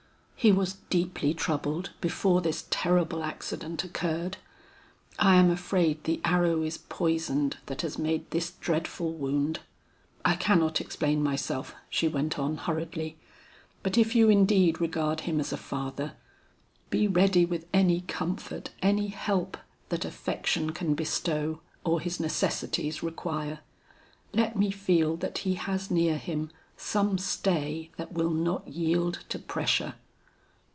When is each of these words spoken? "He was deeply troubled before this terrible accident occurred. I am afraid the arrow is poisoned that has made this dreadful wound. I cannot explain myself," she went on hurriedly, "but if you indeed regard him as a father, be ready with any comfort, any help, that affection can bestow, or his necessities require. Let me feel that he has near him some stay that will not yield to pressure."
"He 0.43 0.51
was 0.51 0.77
deeply 0.89 1.35
troubled 1.35 1.91
before 2.01 2.41
this 2.41 2.65
terrible 2.71 3.23
accident 3.23 3.83
occurred. 3.83 4.37
I 5.19 5.35
am 5.35 5.51
afraid 5.51 6.03
the 6.03 6.19
arrow 6.25 6.63
is 6.63 6.79
poisoned 6.79 7.57
that 7.67 7.83
has 7.83 7.99
made 7.99 8.27
this 8.31 8.53
dreadful 8.59 9.13
wound. 9.13 9.59
I 10.25 10.33
cannot 10.35 10.81
explain 10.81 11.21
myself," 11.21 11.75
she 11.91 12.07
went 12.07 12.39
on 12.39 12.57
hurriedly, 12.57 13.19
"but 13.83 13.99
if 13.99 14.15
you 14.15 14.31
indeed 14.31 14.81
regard 14.81 15.21
him 15.29 15.39
as 15.39 15.53
a 15.53 15.57
father, 15.57 16.13
be 16.89 17.07
ready 17.07 17.45
with 17.45 17.67
any 17.71 18.01
comfort, 18.01 18.71
any 18.81 19.09
help, 19.09 19.57
that 19.89 20.05
affection 20.05 20.71
can 20.71 20.95
bestow, 20.95 21.61
or 21.83 21.99
his 22.01 22.19
necessities 22.19 23.03
require. 23.03 23.59
Let 24.33 24.57
me 24.57 24.71
feel 24.71 25.17
that 25.17 25.37
he 25.45 25.53
has 25.53 25.91
near 25.91 26.17
him 26.17 26.49
some 26.77 27.19
stay 27.19 27.91
that 27.97 28.13
will 28.13 28.31
not 28.31 28.67
yield 28.67 29.19
to 29.29 29.37
pressure." 29.37 29.93